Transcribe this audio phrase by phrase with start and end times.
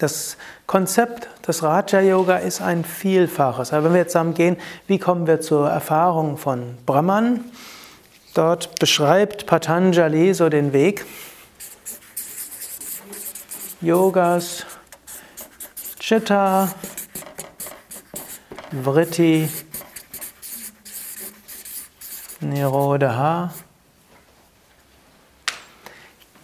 [0.00, 0.36] Das
[0.66, 3.72] Konzept des Raja Yoga ist ein vielfaches.
[3.72, 4.56] Aber wenn wir jetzt zusammen gehen,
[4.88, 7.44] wie kommen wir zur Erfahrung von Brahman?
[8.34, 11.06] Dort beschreibt Patanjali so den Weg.
[13.80, 14.66] Yogas
[16.06, 16.68] Chitta,
[18.70, 19.48] Vritti,
[22.42, 23.50] Nirodha.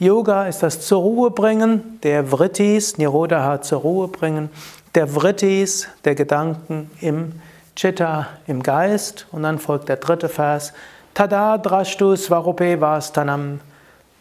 [0.01, 4.51] Yoga ist das zur Ruhe bringen der Vrittis, Nirodha zur Ruhe bringen,
[4.97, 7.41] der Vrittis, der Gedanken im
[7.77, 9.29] Chitta, im Geist.
[9.31, 10.73] Und dann folgt der dritte Vers.
[11.15, 13.61] Tada drashtu svarupe vastanam.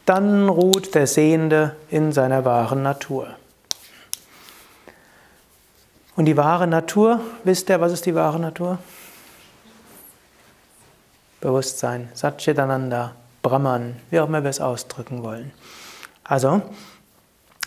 [0.06, 3.41] Dann ruht der Sehende in seiner wahren Natur.
[6.16, 8.78] Und die wahre Natur, wisst ihr, was ist die wahre Natur?
[11.40, 15.52] Bewusstsein, Satchitananda, Brahman, wie auch immer wir es ausdrücken wollen.
[16.24, 16.62] Also,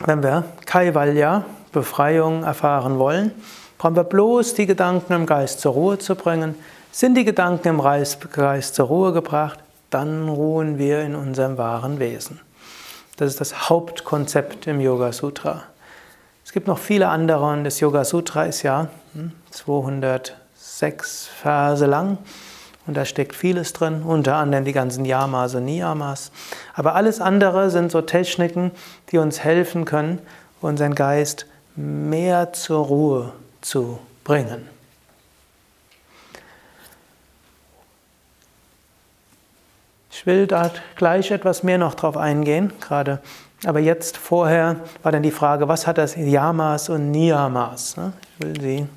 [0.00, 3.32] wenn wir Kaivalya, Befreiung erfahren wollen,
[3.78, 6.54] brauchen wir bloß die Gedanken im Geist zur Ruhe zu bringen.
[6.92, 9.58] Sind die Gedanken im Geist zur Ruhe gebracht,
[9.90, 12.40] dann ruhen wir in unserem wahren Wesen.
[13.16, 15.64] Das ist das Hauptkonzept im Yoga Sutra.
[16.54, 18.86] Es gibt noch viele andere und das Yoga Sutra ist ja
[19.50, 20.30] 206
[21.26, 22.18] hm, Verse lang
[22.86, 26.30] und da steckt vieles drin, unter anderem die ganzen Yamas und Niyamas.
[26.72, 28.70] Aber alles andere sind so Techniken,
[29.10, 30.20] die uns helfen können,
[30.60, 34.68] unseren Geist mehr zur Ruhe zu bringen.
[40.12, 43.18] Ich will da gleich etwas mehr noch drauf eingehen, gerade
[43.66, 47.96] aber jetzt vorher war dann die Frage, was hat das Yamas und Niyamas?
[47.96, 48.12] Ne?
[48.38, 48.88] Ich will sie.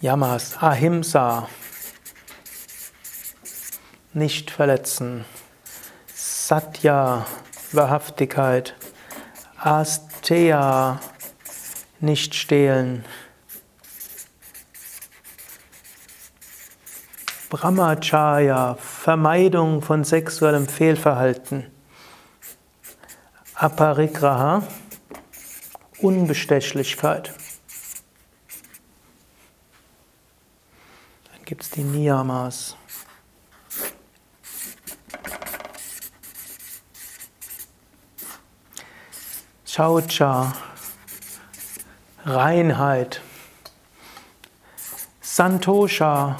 [0.00, 1.48] Yamas, Ahimsa,
[4.12, 5.24] nicht verletzen,
[6.14, 7.26] Satya,
[7.72, 8.76] Wahrhaftigkeit,
[9.56, 11.00] Asteya,
[11.98, 13.04] nicht stehlen,
[17.50, 21.70] Brahmacharya, Vermeidung von sexuellem Fehlverhalten.
[23.54, 24.62] Aparigraha,
[26.00, 27.32] Unbestechlichkeit.
[31.32, 32.76] Dann gibt es die Niyamas.
[39.64, 40.52] Chaucha,
[42.26, 43.22] Reinheit.
[45.22, 46.36] Santosha,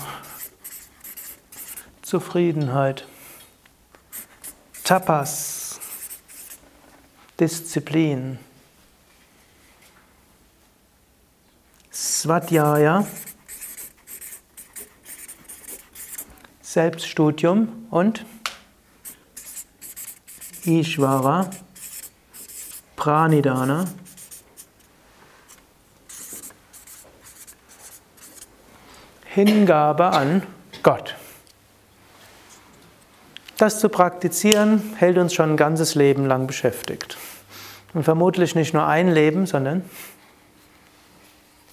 [2.09, 3.07] Zufriedenheit.
[4.83, 5.79] Tapas,
[7.39, 8.39] Disziplin.
[11.93, 13.07] Svadhyaya,
[16.63, 18.25] Selbststudium und
[20.65, 21.51] Ishvara,
[22.97, 23.85] Pranidana,
[29.27, 30.47] Hingabe an
[30.83, 31.18] Gott.
[33.59, 37.19] Das zu praktizieren hält uns schon ein ganzes Leben lang beschäftigt.
[37.93, 39.83] Und vermutlich nicht nur ein Leben, sondern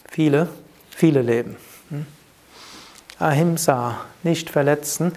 [0.09, 0.49] viele,
[0.89, 1.57] viele Leben.
[1.91, 2.07] Hm?
[3.19, 5.13] Ahimsa, nicht verletzen.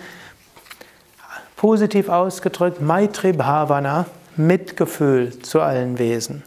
[1.57, 4.05] Positiv ausgedrückt, Maitri Bhavana,
[4.37, 6.43] Mitgefühl zu allen Wesen.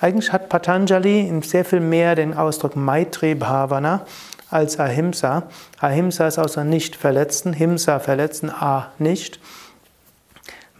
[0.00, 4.06] Eigentlich hat Patanjali sehr viel mehr den Ausdruck Maitri Bhavana
[4.50, 5.44] als Ahimsa.
[5.80, 9.40] Ahimsa ist außer nicht verletzen, Himsa verletzen, A nicht.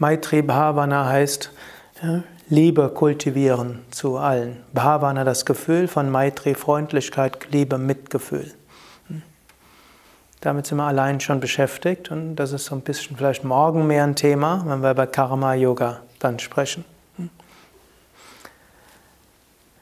[0.04, 1.50] Maitri Bhavana heißt
[2.50, 4.62] Liebe kultivieren zu allen.
[4.74, 8.52] Bhavana das Gefühl von Maitri, Freundlichkeit, Liebe, Mitgefühl.
[9.08, 9.22] Hm.
[10.42, 14.04] Damit sind wir allein schon beschäftigt und das ist so ein bisschen vielleicht morgen mehr
[14.04, 16.84] ein Thema, wenn wir über Karma Yoga dann sprechen.
[17.16, 17.30] Hm.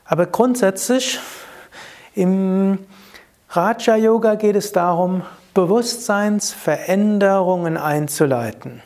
[0.05, 1.19] Aber grundsätzlich
[2.15, 2.79] im
[3.49, 5.23] Raja Yoga geht es darum,
[5.53, 8.83] Bewusstseinsveränderungen einzuleiten.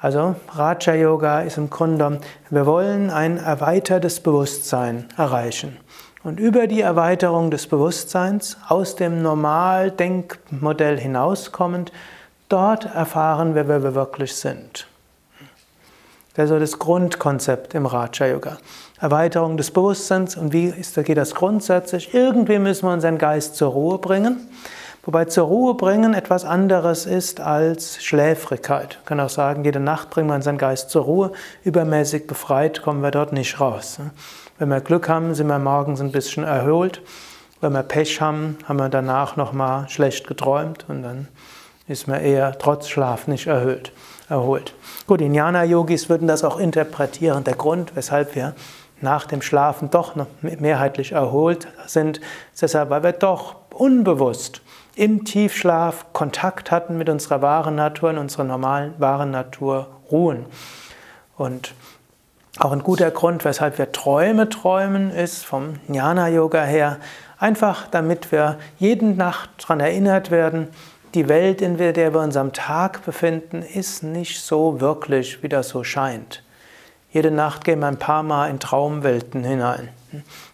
[0.00, 5.76] Also Raja Yoga ist im Grunde, wir wollen ein erweitertes Bewusstsein erreichen.
[6.22, 11.92] Und über die Erweiterung des Bewusstseins aus dem Normaldenkmodell hinauskommend,
[12.48, 14.86] dort erfahren wir, wer wir wirklich sind.
[16.34, 18.58] Das ist so das Grundkonzept im Raja Yoga.
[19.00, 22.14] Erweiterung des Bewusstseins und wie ist, geht das grundsätzlich?
[22.14, 24.48] Irgendwie müssen wir unseren Geist zur Ruhe bringen.
[25.08, 28.96] Wobei zur Ruhe bringen etwas anderes ist als Schläfrigkeit.
[28.96, 31.32] Man kann auch sagen, jede Nacht bringt man seinen Geist zur Ruhe.
[31.64, 34.00] Übermäßig befreit kommen wir dort nicht raus.
[34.58, 37.00] Wenn wir Glück haben, sind wir morgens ein bisschen erholt.
[37.62, 41.28] Wenn wir Pech haben, haben wir danach nochmal schlecht geträumt und dann
[41.86, 43.92] ist man eher trotz Schlaf nicht erhöht,
[44.28, 44.74] erholt.
[45.06, 47.44] Gut, Jnana-Yogis würden das auch interpretieren.
[47.44, 48.54] Der Grund, weshalb wir
[49.00, 52.20] nach dem Schlafen doch noch mehrheitlich erholt sind,
[52.52, 54.60] ist deshalb, weil wir doch unbewusst
[54.98, 60.44] im Tiefschlaf Kontakt hatten mit unserer wahren Natur, in unserer normalen wahren Natur ruhen.
[61.36, 61.72] Und
[62.58, 66.96] auch ein guter Grund, weshalb wir Träume träumen, ist vom Jnana-Yoga her
[67.38, 70.66] einfach, damit wir jeden Nacht daran erinnert werden,
[71.14, 75.68] die Welt, in der wir uns am Tag befinden, ist nicht so wirklich, wie das
[75.68, 76.42] so scheint.
[77.12, 79.90] Jede Nacht gehen wir ein paar Mal in Traumwelten hinein.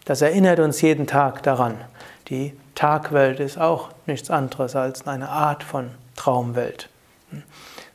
[0.05, 1.77] Das erinnert uns jeden Tag daran.
[2.29, 6.89] Die Tagwelt ist auch nichts anderes als eine Art von Traumwelt.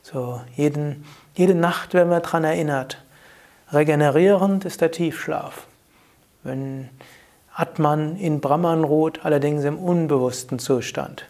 [0.01, 1.05] So, jeden,
[1.35, 3.01] jede Nacht werden wir daran erinnert.
[3.71, 5.67] Regenerierend ist der Tiefschlaf.
[6.43, 6.89] Wenn
[7.53, 11.25] Atman in Brahman ruht, allerdings im unbewussten Zustand.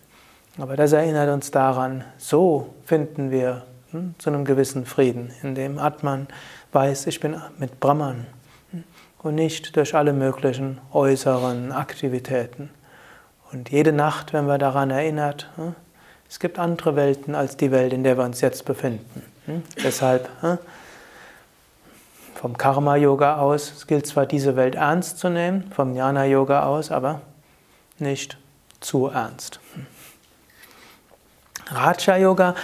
[0.57, 5.77] Aber das erinnert uns daran, so finden wir hm, zu einem gewissen Frieden, in dem
[5.77, 6.27] Atman
[6.71, 8.27] weiß, ich bin mit Brahman
[8.71, 8.83] hm,
[9.23, 12.69] und nicht durch alle möglichen äußeren Aktivitäten.
[13.51, 15.75] Und jede Nacht, wenn wir daran erinnert, hm,
[16.29, 19.23] es gibt andere Welten als die Welt, in der wir uns jetzt befinden.
[19.45, 19.63] Hm?
[19.83, 20.57] Deshalb hm,
[22.35, 27.21] vom Karma-Yoga aus, es gilt zwar diese Welt ernst zu nehmen, vom Jnana-Yoga aus, aber
[27.99, 28.37] nicht
[28.79, 29.59] zu ernst.
[31.67, 32.55] Raja-Yoga,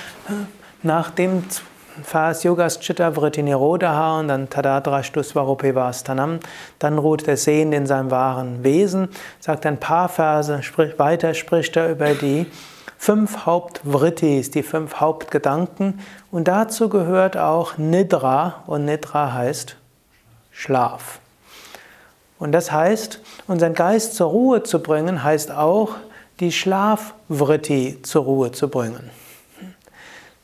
[0.83, 1.43] nach dem
[2.03, 6.39] Vers Yogas Chitta Vritti Nirodha und dann Tadadrashtu Svarupevastanam.
[6.79, 9.09] Dann ruht der Sehende in seinem wahren Wesen.
[9.39, 12.45] Sagt ein paar Verse, sprich, weiter spricht er über die
[12.97, 15.99] fünf Hauptvrittis, die fünf Hauptgedanken.
[16.31, 18.63] Und dazu gehört auch Nidra.
[18.67, 19.75] Und Nidra heißt
[20.51, 21.19] Schlaf.
[22.39, 25.95] Und das heißt, unseren Geist zur Ruhe zu bringen, heißt auch,
[26.39, 29.09] die Schlafvritti zur Ruhe zu bringen.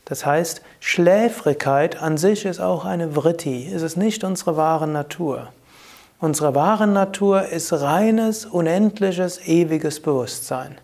[0.06, 5.48] Das heißt, Schläfrigkeit an sich ist auch eine Vritti, es ist nicht unsere wahre Natur.
[6.20, 10.78] Unsere wahre Natur ist reines, unendliches, ewiges Bewusstsein.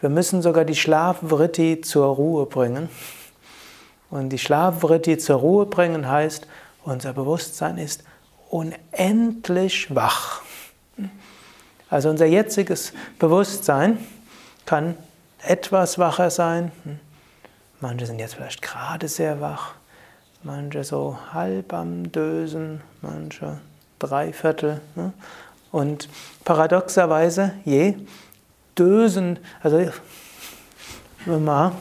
[0.00, 2.88] Wir müssen sogar die Schlafvritti zur Ruhe bringen.
[4.10, 6.46] Und die Schlafvritti zur Ruhe bringen heißt,
[6.84, 8.04] unser Bewusstsein ist
[8.48, 10.42] unendlich wach.
[11.90, 13.98] Also unser jetziges Bewusstsein
[14.66, 14.96] kann
[15.44, 16.70] etwas wacher sein,
[17.82, 19.72] Manche sind jetzt vielleicht gerade sehr wach,
[20.44, 23.58] manche so halb am Dösen, manche
[23.98, 24.80] Dreiviertel.
[24.94, 25.12] Ne?
[25.72, 26.08] Und
[26.44, 27.96] paradoxerweise, je
[28.78, 29.90] Dösen, also
[31.26, 31.72] mal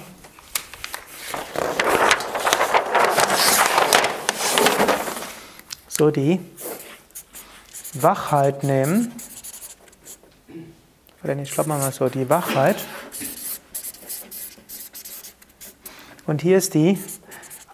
[5.87, 6.39] so die
[7.93, 9.13] Wachheit nehmen,
[11.23, 12.77] oder ich glaube mal so die Wachheit.
[16.27, 16.99] Und hier ist die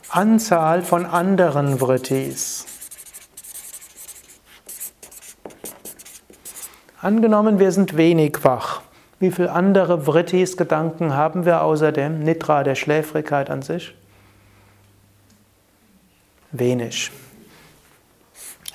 [0.09, 2.65] Anzahl von anderen Vrittis.
[7.01, 8.81] Angenommen, wir sind wenig wach.
[9.19, 13.95] Wie viele andere Vrittis, Gedanken haben wir außer dem Nidra, der Schläfrigkeit an sich?
[16.51, 17.11] Wenig.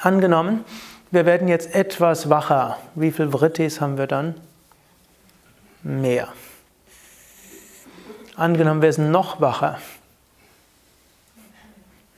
[0.00, 0.64] Angenommen,
[1.10, 2.78] wir werden jetzt etwas wacher.
[2.94, 4.34] Wie viele Vrittis haben wir dann?
[5.82, 6.28] Mehr.
[8.42, 9.78] Angenommen, wir sind noch wacher.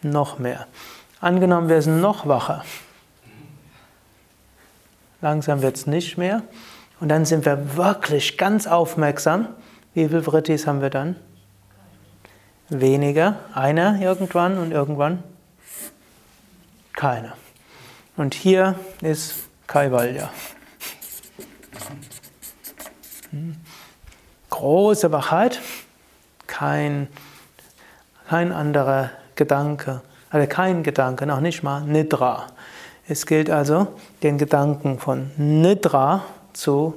[0.00, 0.66] Noch mehr.
[1.20, 2.64] Angenommen, wir sind noch wacher.
[5.20, 6.40] Langsam wird es nicht mehr.
[6.98, 9.48] Und dann sind wir wirklich ganz aufmerksam.
[9.92, 11.16] Wie viele Vrittis haben wir dann?
[12.70, 13.40] Weniger.
[13.52, 15.22] Einer irgendwann und irgendwann
[16.94, 17.36] keiner.
[18.16, 19.34] Und hier ist
[19.66, 20.30] Kaivalya.
[23.28, 23.56] Hm.
[24.48, 25.60] Große Wachheit
[26.58, 27.08] kein,
[28.28, 32.46] kein anderer Gedanke, also kein Gedanke, noch nicht mal Nidra.
[33.08, 33.88] Es gilt also,
[34.22, 36.94] den Gedanken von Nidra zu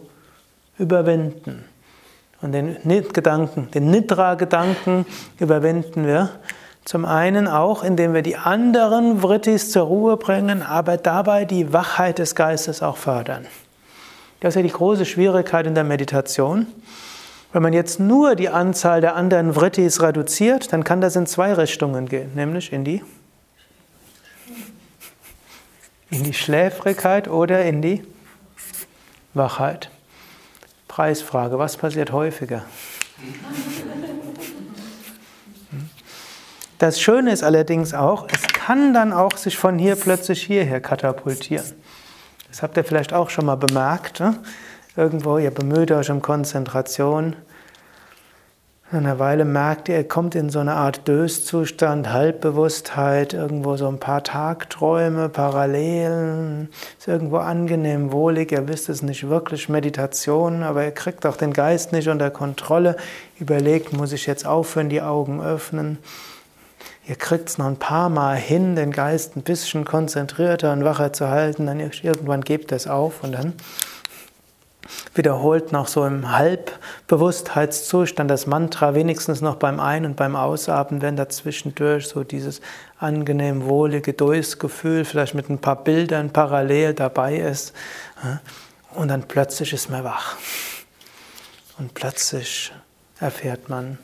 [0.78, 1.66] überwinden.
[2.42, 2.78] Und den
[3.14, 5.06] Gedanken, den Nidra-Gedanken
[5.40, 6.30] überwinden wir
[6.86, 12.20] zum einen auch, indem wir die anderen Vrittis zur Ruhe bringen, aber dabei die Wachheit
[12.20, 13.46] des Geistes auch fördern.
[14.40, 16.68] Das ist ja die große Schwierigkeit in der Meditation.
[17.58, 21.54] Wenn man jetzt nur die Anzahl der anderen Vrittis reduziert, dann kann das in zwei
[21.54, 23.04] Richtungen gehen, nämlich in die,
[26.12, 28.04] in die Schläfrigkeit oder in die
[29.34, 29.90] Wachheit.
[30.88, 32.62] Preisfrage, was passiert häufiger?
[36.78, 41.66] Das Schöne ist allerdings auch, es kann dann auch sich von hier plötzlich hierher katapultieren.
[42.50, 44.20] Das habt ihr vielleicht auch schon mal bemerkt.
[44.20, 44.38] Ne?
[44.96, 47.36] Irgendwo, ihr bemüht euch um Konzentration
[48.90, 53.90] nach einer Weile merkt ihr, ihr kommt in so eine Art Döszustand, Halbbewusstheit, irgendwo so
[53.90, 60.86] ein paar Tagträume, Parallelen, ist irgendwo angenehm, wohlig, ihr wisst es nicht wirklich Meditation, aber
[60.86, 62.96] ihr kriegt auch den Geist nicht unter Kontrolle,
[63.42, 65.98] überlegt, muss ich jetzt aufhören, die Augen öffnen.
[67.10, 71.12] Ihr kriegt es noch ein paar Mal hin, den Geist ein bisschen konzentrierter und wacher
[71.12, 73.52] zu halten, dann irgendwann gebt es auf und dann
[75.16, 81.16] wiederholt noch so im Halbbewusstheitszustand das Mantra, wenigstens noch beim Ein- und beim Ausatmen, wenn
[81.16, 82.62] dazwischendurch so dieses
[83.00, 87.74] angenehm wohlige Durchsgefühl, vielleicht mit ein paar Bildern parallel dabei ist.
[88.96, 90.38] Und dann plötzlich ist man wach.
[91.78, 92.72] Und plötzlich
[93.20, 93.98] erfährt man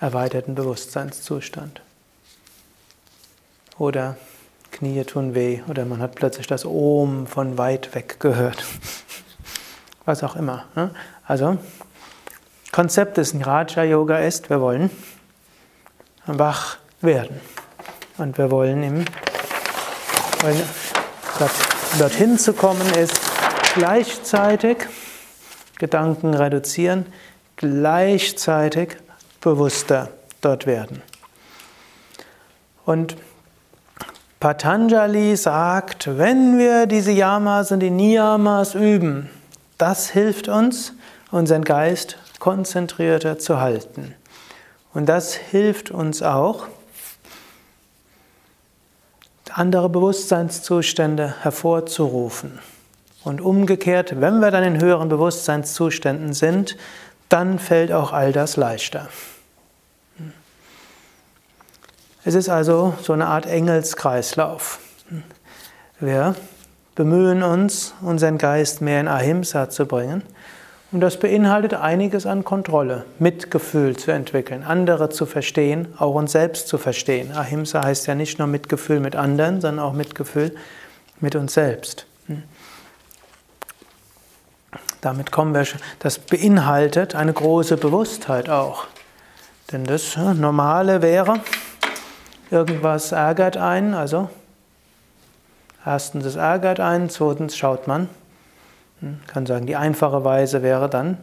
[0.00, 1.80] erweiterten Bewusstseinszustand.
[3.78, 4.16] Oder
[4.72, 8.64] Knie tun weh oder man hat plötzlich das Ohm von weit weg gehört.
[10.06, 10.64] Was auch immer.
[10.74, 10.90] Ne?
[11.26, 11.58] Also,
[12.72, 14.90] Konzept des Raja Yoga ist, wir wollen
[16.26, 17.40] wach werden.
[18.18, 19.04] Und wir wollen im,
[21.98, 23.20] dorthin zu kommen, ist
[23.74, 24.78] gleichzeitig
[25.78, 27.06] Gedanken reduzieren,
[27.56, 28.96] gleichzeitig
[29.40, 30.08] bewusster
[30.40, 31.02] dort werden.
[32.84, 33.16] Und
[34.40, 39.30] Patanjali sagt, wenn wir diese Yamas und die Niyamas üben,
[39.78, 40.92] das hilft uns,
[41.30, 44.14] unseren Geist konzentrierter zu halten.
[44.94, 46.66] Und das hilft uns auch,
[49.52, 52.58] andere Bewusstseinszustände hervorzurufen.
[53.24, 56.76] Und umgekehrt, wenn wir dann in höheren Bewusstseinszuständen sind,
[57.28, 59.08] dann fällt auch all das leichter.
[62.24, 64.78] Es ist also so eine Art Engelskreislauf.
[66.00, 66.34] Wir
[66.96, 70.22] bemühen uns, unseren Geist mehr in Ahimsa zu bringen.
[70.92, 76.68] Und das beinhaltet einiges an Kontrolle, Mitgefühl zu entwickeln, andere zu verstehen, auch uns selbst
[76.68, 77.32] zu verstehen.
[77.32, 80.54] Ahimsa heißt ja nicht nur Mitgefühl mit anderen, sondern auch Mitgefühl
[81.20, 82.06] mit uns selbst.
[85.00, 85.66] Damit kommen wir,
[85.98, 88.86] das beinhaltet eine große Bewusstheit auch.
[89.72, 91.40] Denn das Normale wäre,
[92.50, 94.30] irgendwas ärgert einen, also
[95.86, 98.08] erstens es ärgert einen, zweitens schaut man.
[99.00, 101.18] Man hm, kann sagen, die einfache Weise wäre dann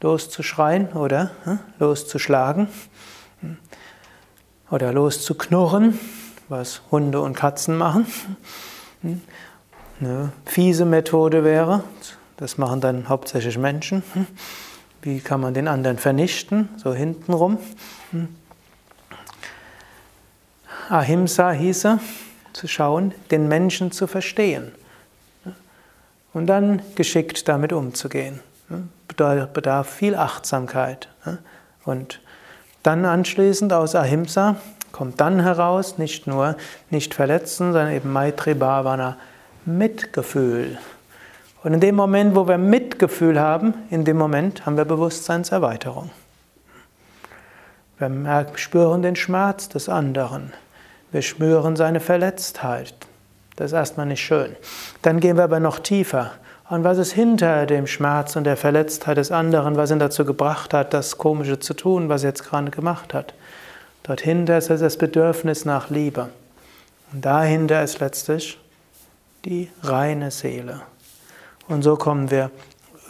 [0.00, 2.68] loszuschreien oder hm, loszuschlagen
[3.40, 3.56] hm,
[4.70, 5.98] oder loszuknurren,
[6.48, 8.06] was Hunde und Katzen machen.
[10.00, 11.84] Eine fiese Methode wäre,
[12.36, 14.02] das machen dann hauptsächlich Menschen.
[15.02, 16.68] Wie kann man den anderen vernichten?
[16.76, 17.58] So hintenrum.
[20.88, 21.98] Ahimsa hieße,
[22.54, 24.72] zu schauen, den Menschen zu verstehen.
[26.32, 28.40] Und dann geschickt damit umzugehen.
[29.06, 31.08] Bedarf viel Achtsamkeit.
[31.84, 32.20] Und
[32.82, 34.56] dann anschließend aus Ahimsa
[34.90, 36.56] kommt dann heraus, nicht nur
[36.90, 39.16] nicht verletzen, sondern eben Maitri Bhavana,
[39.64, 40.78] Mitgefühl.
[41.62, 46.10] Und in dem Moment, wo wir Mitgefühl haben, in dem Moment haben wir Bewusstseinserweiterung.
[47.98, 50.52] Wir spüren den Schmerz des anderen.
[51.14, 52.92] Wir spüren seine Verletztheit.
[53.54, 54.56] Das ist erstmal nicht schön.
[55.02, 56.32] Dann gehen wir aber noch tiefer.
[56.68, 60.74] Und was ist hinter dem Schmerz und der Verletztheit des anderen, was ihn dazu gebracht
[60.74, 63.32] hat, das Komische zu tun, was er jetzt gerade gemacht hat?
[64.02, 66.30] Dort hinter ist das Bedürfnis nach Liebe.
[67.12, 68.58] Und dahinter ist letztlich
[69.44, 70.80] die reine Seele.
[71.68, 72.50] Und so kommen wir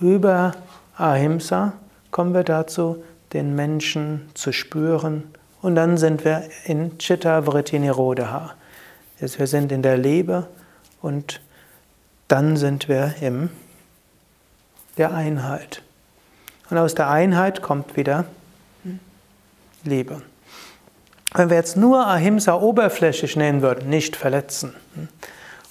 [0.02, 0.52] über
[0.98, 1.72] Ahimsa,
[2.10, 5.32] kommen wir dazu, den Menschen zu spüren.
[5.64, 8.52] Und dann sind wir in Chitta Vritti Nirodha.
[9.18, 10.46] Wir sind in der Liebe
[11.00, 11.40] und
[12.28, 13.48] dann sind wir in
[14.98, 15.80] der Einheit.
[16.68, 18.26] Und aus der Einheit kommt wieder
[19.84, 20.20] Liebe.
[21.32, 24.74] Wenn wir jetzt nur Ahimsa oberflächlich nehmen würden, nicht verletzen,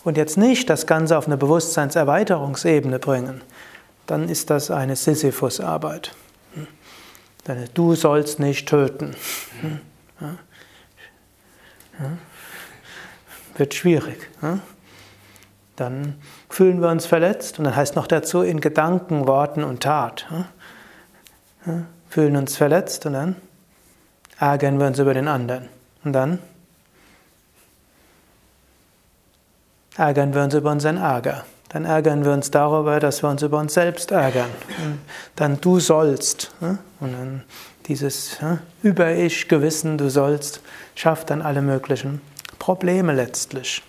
[0.04, 3.42] und jetzt nicht das Ganze auf eine Bewusstseinserweiterungsebene bringen,
[4.08, 6.16] dann ist das eine Sisyphus-Arbeit.
[7.74, 9.16] Du sollst nicht töten.
[13.56, 14.30] Wird schwierig.
[15.76, 16.16] Dann
[16.50, 20.26] fühlen wir uns verletzt und dann heißt noch dazu in Gedanken, Worten und Tat.
[22.10, 23.36] Fühlen uns verletzt und dann
[24.40, 25.68] ärgern wir uns über den anderen.
[26.04, 26.40] Und dann
[29.98, 31.44] ärgern wir uns über unseren Ärger.
[31.74, 34.50] Dann ärgern wir uns darüber, dass wir uns über uns selbst ärgern.
[35.36, 36.54] Dann du sollst.
[36.62, 37.44] Und dann
[37.88, 38.38] dieses
[38.84, 40.62] Über-Ich-Gewissen, du sollst,
[40.94, 42.22] schafft dann alle möglichen
[42.60, 43.82] Probleme letztlich.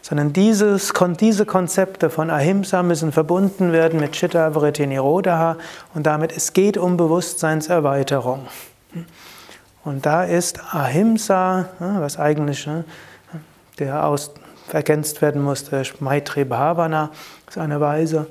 [0.00, 5.58] Sondern dieses, diese Konzepte von Ahimsa müssen verbunden werden mit Chitta Vritti Nirodha
[5.94, 8.46] und damit es geht um Bewusstseinserweiterung.
[9.84, 12.66] Und da ist Ahimsa, was eigentlich
[13.78, 14.32] der aus,
[14.72, 17.10] ergänzt werden muss durch Maitri Bhavana,
[17.48, 18.26] ist eine Weise,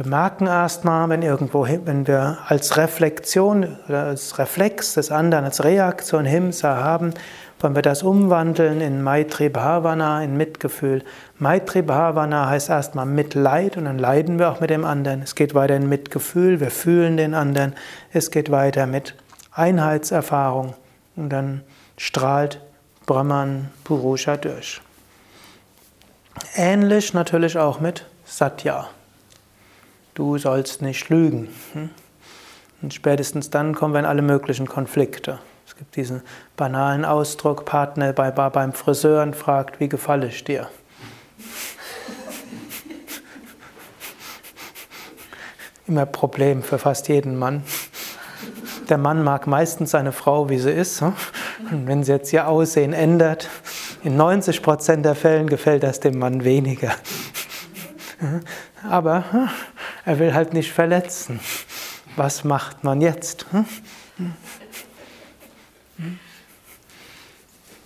[0.00, 5.62] wir merken erstmal, wenn irgendwo, wenn wir als Reflexion oder als Reflex des anderen, als
[5.62, 7.12] Reaktion Himsa haben,
[7.58, 11.02] wollen wir das umwandeln in Maitri Bhavana, in Mitgefühl.
[11.38, 15.20] Maitri Bhavana heißt erstmal Mitleid und dann leiden wir auch mit dem anderen.
[15.20, 17.74] Es geht weiter in Mitgefühl, wir fühlen den anderen.
[18.10, 19.14] Es geht weiter mit
[19.52, 20.74] Einheitserfahrung
[21.16, 21.60] und dann
[21.98, 22.62] strahlt
[23.10, 24.80] Brahman Purusha durch.
[26.54, 28.88] Ähnlich natürlich auch mit Satya.
[30.14, 31.48] Du sollst nicht lügen.
[31.72, 31.90] Hm?
[32.82, 35.40] Und spätestens dann kommen wir in alle möglichen Konflikte.
[35.66, 36.22] Es gibt diesen
[36.56, 40.70] banalen Ausdruck, Partner bei, beim Friseur und fragt, wie gefalle ich dir?
[45.88, 47.64] Immer Problem für fast jeden Mann.
[48.90, 51.00] Der Mann mag meistens seine Frau, wie sie ist.
[51.00, 51.14] Hm?
[51.70, 53.48] Und wenn sie jetzt ihr Aussehen ändert,
[54.02, 56.90] in 90 Prozent der Fällen gefällt das dem Mann weniger.
[58.88, 59.48] Aber hm,
[60.04, 61.38] er will halt nicht verletzen.
[62.16, 63.46] Was macht man jetzt?
[63.52, 63.64] Hm?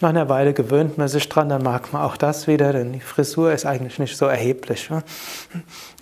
[0.00, 3.00] Nach einer Weile gewöhnt man sich dran, dann mag man auch das wieder, denn die
[3.00, 4.90] Frisur ist eigentlich nicht so erheblich.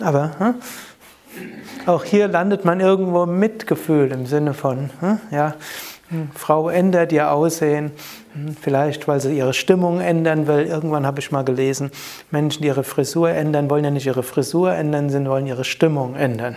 [0.00, 0.56] Aber
[1.86, 5.54] auch hier landet man irgendwo im Mitgefühl im Sinne von, hm, ja,
[6.08, 7.92] hm, Frau ändert ihr Aussehen,
[8.34, 10.66] hm, vielleicht weil sie ihre Stimmung ändern will.
[10.66, 11.90] Irgendwann habe ich mal gelesen,
[12.30, 16.14] Menschen, die ihre Frisur ändern, wollen ja nicht ihre Frisur ändern, sie wollen ihre Stimmung
[16.14, 16.56] ändern.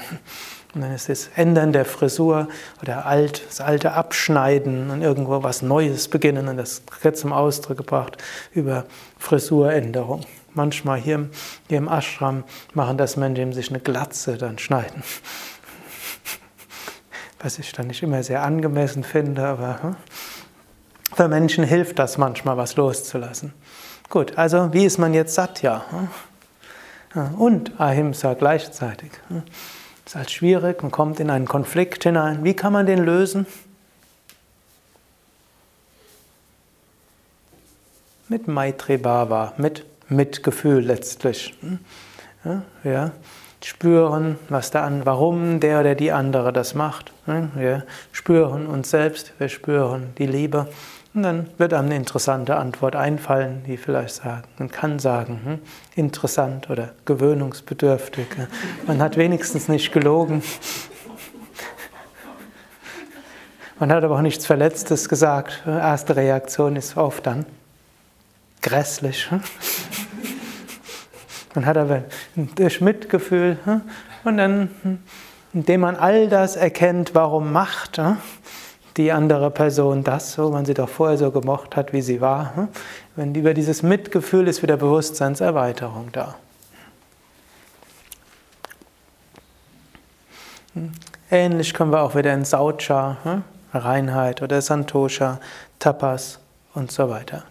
[0.75, 2.49] Und dann ist das Ändern der Frisur
[2.81, 6.49] oder alt, das alte Abschneiden und irgendwo was Neues beginnen.
[6.49, 8.17] Und das wird zum Ausdruck gebracht
[8.53, 8.83] über
[9.17, 10.25] Frisuränderung.
[10.55, 11.29] Manchmal hier,
[11.67, 15.03] im Ashram machen das Menschen, die sich eine Glatze dann schneiden.
[17.39, 19.95] Was ich dann nicht immer sehr angemessen finde, aber hm?
[21.13, 23.53] für Menschen hilft das manchmal, was loszulassen.
[24.09, 25.85] Gut, also wie ist man jetzt Satya?
[25.91, 26.07] Hm?
[27.35, 29.11] Und Ahimsa gleichzeitig.
[29.27, 29.43] Hm?
[30.05, 32.43] Ist halt schwierig, man kommt in einen Konflikt hinein.
[32.43, 33.45] Wie kann man den lösen?
[38.27, 41.53] Mit Maitri Bhava, mit Mitgefühl letztlich.
[41.61, 41.79] Hm?
[42.43, 43.11] Ja, ja.
[43.63, 47.11] Spüren, was der an, warum der oder die andere das macht.
[47.25, 47.49] Hm?
[47.55, 50.67] Wir spüren uns selbst, wir spüren die Liebe.
[51.15, 55.59] Und dann wird einem eine interessante Antwort einfallen, die vielleicht sagen, man kann sagen, hm,
[55.95, 58.27] interessant oder gewöhnungsbedürftig.
[58.85, 60.43] Man hat wenigstens nicht gelogen.
[63.79, 65.63] Man hat aber auch nichts Verletztes gesagt.
[65.65, 67.45] Erste Reaktion ist oft dann
[68.61, 69.29] grässlich.
[71.55, 72.03] Man hat aber
[72.55, 73.81] durch Mitgefühl hm,
[74.25, 74.99] und dann, hm,
[75.53, 78.17] indem man all das erkennt, warum macht hm,
[78.97, 82.69] die andere Person das so, man sie doch vorher so gemocht hat, wie sie war.
[83.15, 86.35] Wenn über dieses Mitgefühl ist wieder Bewusstseinserweiterung da.
[91.31, 95.39] Ähnlich können wir auch wieder in Saucha, Reinheit oder Santosha,
[95.79, 96.39] Tapas
[96.73, 97.43] und so weiter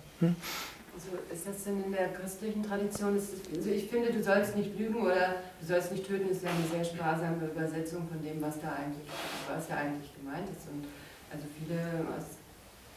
[1.44, 3.14] ist das denn in der christlichen Tradition?
[3.20, 6.66] also ich finde, du sollst nicht lügen oder du sollst nicht töten, ist ja eine
[6.66, 9.08] sehr sparsame Übersetzung von dem, was da eigentlich,
[9.46, 10.66] was da eigentlich gemeint ist.
[10.72, 10.86] Und
[11.30, 11.76] also viele
[12.16, 12.40] aus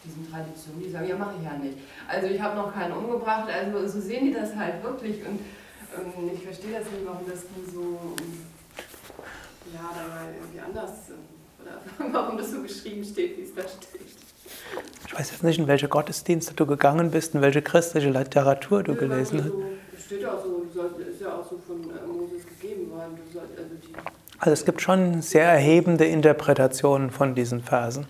[0.05, 1.77] diesen Traditionen, die sagen, ja, mache ich ja nicht.
[2.07, 5.17] Also ich habe noch keinen umgebracht, also so sehen die das halt wirklich.
[5.27, 5.41] Und
[5.91, 7.99] ähm, ich verstehe das nicht, warum das nie so,
[9.73, 11.11] ja, da irgendwie anders,
[11.59, 11.81] oder
[12.13, 14.07] warum das so geschrieben steht, wie es da steht.
[15.07, 18.93] Ich weiß jetzt nicht, in welche Gottesdienste du gegangen bist, in welche christliche Literatur du
[18.93, 19.51] ja, gelesen hast.
[19.51, 19.63] So,
[20.05, 23.17] steht auch so, ist ja auch so von äh, Moses gegeben worden.
[23.33, 23.47] also,
[24.39, 28.05] also es gibt schon sehr erhebende Interpretationen von diesen Versen.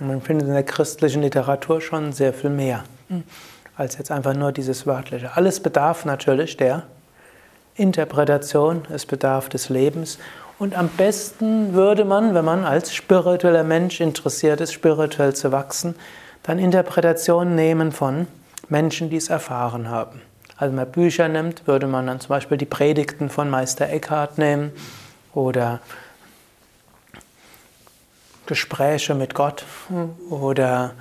[0.00, 0.06] Ja.
[0.06, 2.84] man findet in der christlichen Literatur schon sehr viel mehr
[3.80, 5.36] als jetzt einfach nur dieses Wörtliche.
[5.36, 6.82] Alles bedarf natürlich der
[7.76, 10.18] Interpretation, es bedarf des Lebens
[10.60, 15.94] und am besten würde man, wenn man als spiritueller Mensch interessiert ist, spirituell zu wachsen,
[16.42, 18.26] dann Interpretationen nehmen von
[18.68, 20.20] Menschen, die es erfahren haben.
[20.58, 24.36] Also wenn man Bücher nimmt, würde man dann zum Beispiel die Predigten von Meister Eckhart
[24.36, 24.72] nehmen
[25.32, 25.80] oder
[28.44, 29.64] Gespräche mit Gott
[30.28, 30.92] oder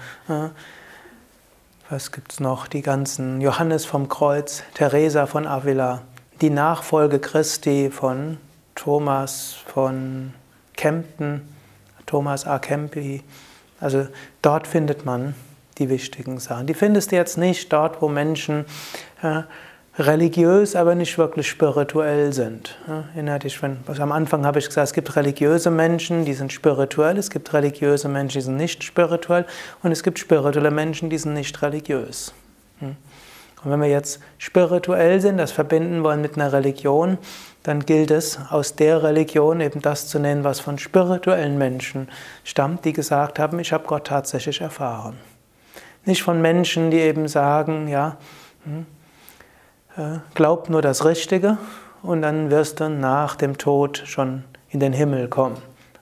[1.89, 6.03] was gibt es noch, die ganzen Johannes vom Kreuz, Teresa von Avila,
[6.39, 8.37] die Nachfolge Christi von
[8.79, 10.33] Thomas von
[10.77, 11.41] Kempten,
[12.05, 12.59] Thomas A.
[12.59, 13.21] Kempi.
[13.81, 14.07] Also
[14.41, 15.35] dort findet man
[15.79, 16.65] die wichtigen Sachen.
[16.65, 18.63] Die findest du jetzt nicht dort, wo Menschen
[19.21, 19.41] äh,
[20.01, 22.77] religiös, aber nicht wirklich spirituell sind.
[22.87, 26.53] Ja, erinnert wenn, also am Anfang habe ich gesagt, es gibt religiöse Menschen, die sind
[26.53, 29.45] spirituell, es gibt religiöse Menschen, die sind nicht spirituell
[29.83, 32.33] und es gibt spirituelle Menschen, die sind nicht religiös.
[32.79, 32.95] Hm?
[33.63, 37.17] Und wenn wir jetzt spirituell sind, das verbinden wollen mit einer Religion,
[37.63, 42.07] dann gilt es, aus der Religion eben das zu nennen, was von spirituellen Menschen
[42.43, 45.17] stammt, die gesagt haben, ich habe Gott tatsächlich erfahren.
[46.05, 48.15] Nicht von Menschen, die eben sagen, ja,
[48.63, 48.85] hm,
[49.97, 51.57] äh, glaub nur das Richtige
[52.01, 55.57] und dann wirst du nach dem Tod schon in den Himmel kommen.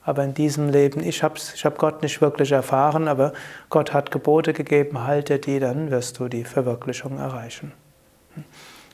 [0.08, 3.34] Aber in diesem Leben, ich habe ich hab Gott nicht wirklich erfahren, aber
[3.70, 7.74] Gott hat Gebote gegeben, halte die, dann wirst du die Verwirklichung erreichen.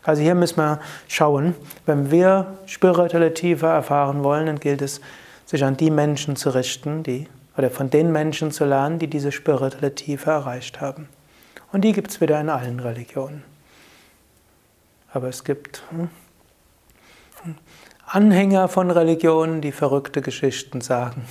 [0.02, 1.54] Also hier müssen wir schauen,
[1.86, 5.02] wenn wir spirituelle Tiefe erfahren wollen, dann gilt es,
[5.46, 9.32] sich an die Menschen zu richten, die, oder von den Menschen zu lernen, die diese
[9.32, 11.10] spirituelle Tiefe erreicht haben.
[11.72, 13.44] Und die gibt es wieder in allen Religionen.
[15.12, 16.10] Aber es gibt hm,
[18.06, 21.26] Anhänger von Religionen, die verrückte Geschichten sagen.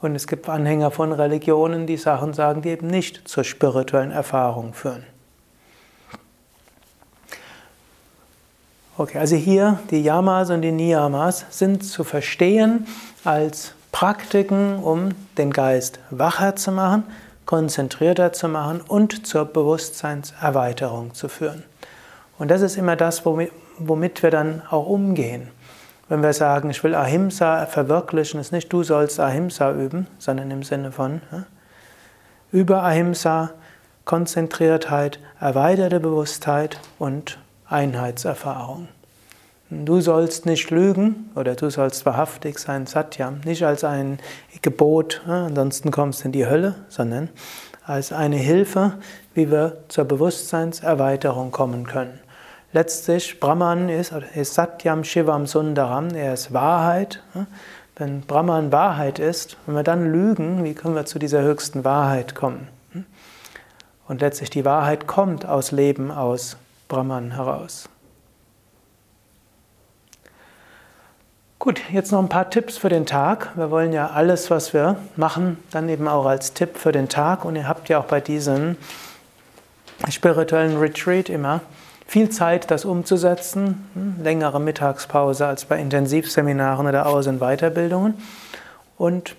[0.00, 4.72] Und es gibt Anhänger von Religionen, die Sachen sagen, die eben nicht zur spirituellen Erfahrung
[4.72, 5.04] führen.
[8.98, 12.86] Okay, also hier die Yamas und die Niyamas sind zu verstehen
[13.24, 17.04] als Praktiken, um den Geist wacher zu machen,
[17.46, 21.64] konzentrierter zu machen und zur Bewusstseinserweiterung zu führen.
[22.38, 23.24] Und das ist immer das,
[23.78, 25.48] womit, wir dann auch umgehen.
[26.08, 30.62] Wenn wir sagen, ich will Ahimsa verwirklichen, ist nicht du sollst Ahimsa üben, sondern im
[30.62, 31.44] Sinne von ja,
[32.50, 33.50] über Ahimsa,
[34.04, 38.88] Konzentriertheit, erweiterte Bewusstheit und Einheitserfahrung.
[39.70, 44.18] Du sollst nicht lügen oder du sollst wahrhaftig sein, Satyam, nicht als ein
[44.60, 47.30] Gebot, ja, ansonsten kommst du in die Hölle, sondern
[47.86, 48.98] als eine Hilfe,
[49.32, 52.20] wie wir zur Bewusstseinserweiterung kommen können.
[52.74, 57.22] Letztlich, Brahman ist, ist Satyam Shivam Sundaram, er ist Wahrheit.
[57.96, 62.34] Wenn Brahman Wahrheit ist, wenn wir dann lügen, wie können wir zu dieser höchsten Wahrheit
[62.34, 62.68] kommen?
[64.08, 66.56] Und letztlich die Wahrheit kommt aus Leben, aus
[66.88, 67.90] Brahman heraus.
[71.58, 73.50] Gut, jetzt noch ein paar Tipps für den Tag.
[73.54, 77.44] Wir wollen ja alles, was wir machen, dann eben auch als Tipp für den Tag.
[77.44, 78.76] Und ihr habt ja auch bei diesem
[80.08, 81.60] spirituellen Retreat immer
[82.12, 88.18] viel Zeit, das umzusetzen, hm, längere Mittagspause als bei Intensivseminaren oder Aus- und Weiterbildungen.
[88.98, 89.34] Und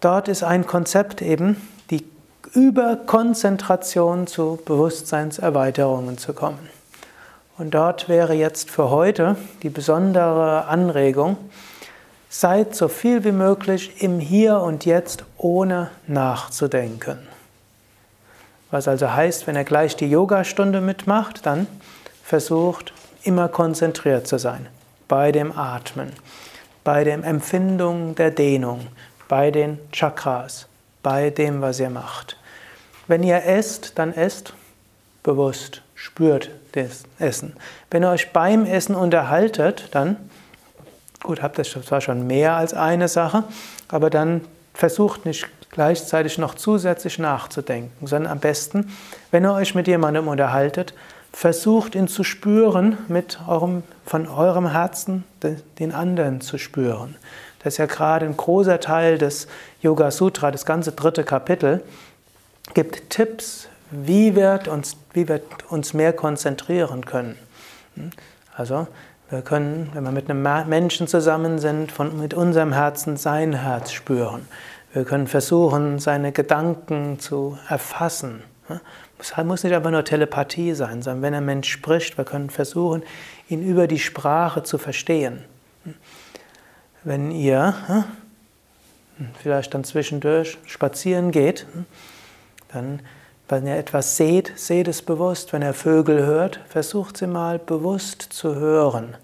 [0.00, 2.04] dort ist ein Konzept eben, die
[2.52, 6.70] Überkonzentration zu Bewusstseinserweiterungen zu kommen.
[7.58, 11.36] Und dort wäre jetzt für heute die besondere Anregung,
[12.28, 17.18] seid so viel wie möglich im Hier und Jetzt ohne nachzudenken.
[18.76, 21.66] Was also heißt, wenn er gleich die Yogastunde mitmacht, dann
[22.22, 24.66] versucht immer konzentriert zu sein
[25.08, 26.12] bei dem Atmen,
[26.84, 28.88] bei der Empfindung der Dehnung,
[29.28, 30.66] bei den Chakras,
[31.02, 32.36] bei dem, was ihr macht.
[33.06, 34.52] Wenn ihr esst, dann esst
[35.22, 37.56] bewusst, spürt das Essen.
[37.90, 40.18] Wenn ihr euch beim Essen unterhaltet, dann,
[41.22, 43.44] gut, habt ihr zwar schon mehr als eine Sache,
[43.88, 44.42] aber dann
[44.74, 48.90] versucht nicht gleichzeitig noch zusätzlich nachzudenken, sondern am besten,
[49.30, 50.94] wenn ihr euch mit jemandem unterhaltet,
[51.32, 55.24] versucht ihn zu spüren, mit eurem, von eurem Herzen
[55.78, 57.14] den anderen zu spüren.
[57.62, 59.48] Das ist ja gerade ein großer Teil des
[59.82, 61.82] Yoga Sutra, das ganze dritte Kapitel,
[62.72, 67.36] gibt Tipps, wie wir uns, wie wir uns mehr konzentrieren können.
[68.56, 68.86] Also,
[69.28, 73.92] wir können, wenn wir mit einem Menschen zusammen sind, von, mit unserem Herzen sein Herz
[73.92, 74.48] spüren.
[74.96, 78.42] Wir können versuchen, seine Gedanken zu erfassen.
[79.18, 83.02] Es muss nicht einfach nur Telepathie sein, sondern wenn ein Mensch spricht, wir können versuchen,
[83.50, 85.44] ihn über die Sprache zu verstehen.
[87.04, 88.06] Wenn ihr
[89.42, 91.66] vielleicht dann zwischendurch spazieren geht,
[92.72, 93.00] dann,
[93.50, 95.52] wenn ihr etwas seht, seht es bewusst.
[95.52, 99.14] Wenn ihr Vögel hört, versucht sie mal bewusst zu hören.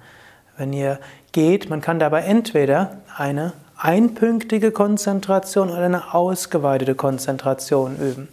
[0.59, 1.01] Wenn ihr
[1.33, 8.29] geht, man kann dabei entweder eine einpünktige Konzentration oder eine ausgeweitete Konzentration üben.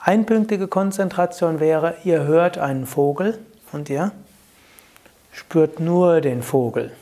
[0.00, 3.38] Einpünktige Konzentration wäre, ihr hört einen Vogel
[3.72, 4.12] und ihr
[5.32, 6.92] spürt nur den Vogel.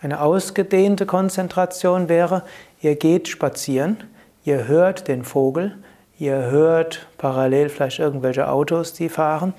[0.00, 2.44] Eine ausgedehnte Konzentration wäre,
[2.80, 4.04] ihr geht spazieren,
[4.44, 5.76] ihr hört den Vogel,
[6.20, 9.54] ihr hört parallel vielleicht irgendwelche Autos, die fahren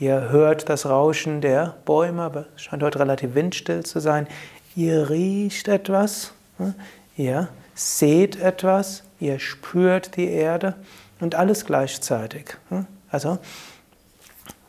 [0.00, 4.26] Ihr hört das Rauschen der Bäume, aber es scheint heute relativ windstill zu sein.
[4.74, 6.74] Ihr riecht etwas, hm?
[7.16, 10.74] Ihr seht etwas, ihr spürt die Erde
[11.20, 12.56] und alles gleichzeitig.
[12.68, 12.86] Hm?
[13.10, 13.38] Also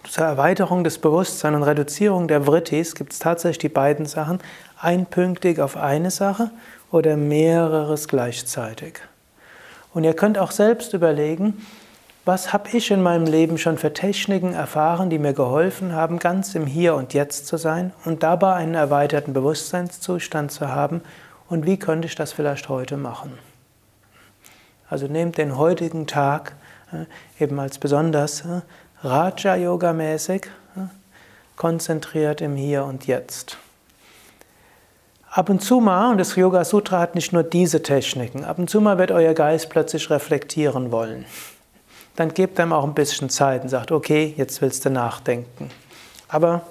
[0.09, 4.39] zur Erweiterung des Bewusstseins und Reduzierung der Vrittis gibt es tatsächlich die beiden Sachen,
[4.79, 6.51] einpünktig auf eine Sache
[6.91, 8.99] oder mehreres gleichzeitig.
[9.93, 11.65] Und ihr könnt auch selbst überlegen,
[12.23, 16.55] was habe ich in meinem Leben schon für Techniken erfahren, die mir geholfen haben, ganz
[16.55, 21.01] im Hier und Jetzt zu sein und dabei einen erweiterten Bewusstseinszustand zu haben
[21.47, 23.37] und wie könnte ich das vielleicht heute machen?
[24.89, 26.55] Also nehmt den heutigen Tag
[26.91, 28.61] äh, eben als besonders äh,
[29.03, 30.79] Raja-Yoga-mäßig, äh,
[31.55, 33.57] konzentriert im Hier und Jetzt.
[35.31, 38.69] Ab und zu mal, und das Yoga Sutra hat nicht nur diese Techniken, ab und
[38.69, 41.25] zu mal wird euer Geist plötzlich reflektieren wollen
[42.15, 45.69] dann gebt ihm auch ein bisschen Zeit und sagt, okay, jetzt willst du nachdenken.
[46.27, 46.61] Aber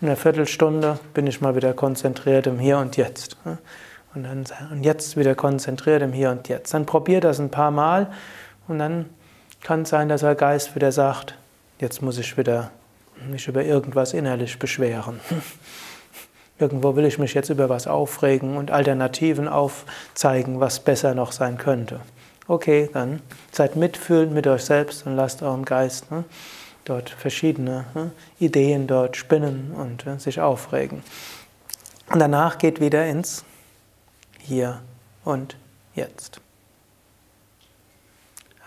[0.00, 3.36] in einer Viertelstunde bin ich mal wieder konzentriert im Hier und Jetzt.
[4.16, 6.72] Und, dann, und jetzt wieder konzentriert im Hier und Jetzt.
[6.72, 8.10] Dann probiert das ein paar Mal
[8.66, 9.10] und dann
[9.62, 11.36] kann es sein, dass euer Geist wieder sagt,
[11.78, 12.70] jetzt muss ich wieder
[13.28, 15.20] mich über irgendwas innerlich beschweren.
[16.58, 21.58] Irgendwo will ich mich jetzt über was aufregen und Alternativen aufzeigen, was besser noch sein
[21.58, 22.00] könnte.
[22.48, 23.20] Okay, dann
[23.52, 26.24] seid mitfühlend mit euch selbst und lasst eurem Geist ne,
[26.84, 31.02] dort verschiedene ne, Ideen dort spinnen und äh, sich aufregen.
[32.10, 33.44] Und danach geht wieder ins
[34.46, 34.80] Hier
[35.24, 35.56] und
[35.94, 36.40] Jetzt.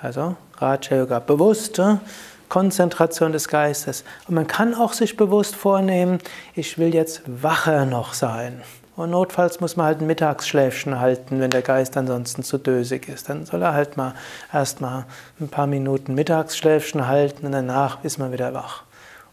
[0.01, 2.01] Also Raja Yoga, bewusste
[2.49, 4.03] Konzentration des Geistes.
[4.27, 6.19] Und man kann auch sich bewusst vornehmen,
[6.53, 8.61] ich will jetzt wacher noch sein.
[8.97, 13.29] Und notfalls muss man halt ein Mittagsschläfchen halten, wenn der Geist ansonsten zu dösig ist.
[13.29, 14.15] Dann soll er halt mal
[14.51, 15.05] erstmal
[15.39, 18.83] ein paar Minuten Mittagsschläfchen halten und danach ist man wieder wach.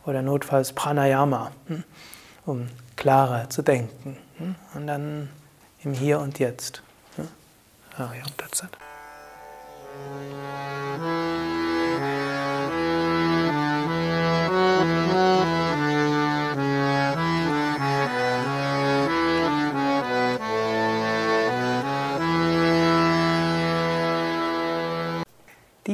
[0.05, 1.83] Oder notfalls Pranayama, hm,
[2.45, 4.17] um klarer zu denken.
[4.39, 5.29] Hm, und dann
[5.87, 6.83] im Hier und Jetzt.
[7.97, 8.77] Ariam Tatsat.